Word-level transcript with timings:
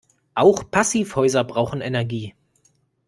Auch 0.33 0.71
Passivhäuser 0.71 1.43
brauchen 1.43 1.81
Energie. 1.81 2.33